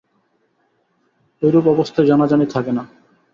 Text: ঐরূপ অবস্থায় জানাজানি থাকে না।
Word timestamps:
ঐরূপ 1.41 1.65
অবস্থায় 1.67 2.07
জানাজানি 2.07 2.45
থাকে 2.45 2.71
না। 2.71 2.83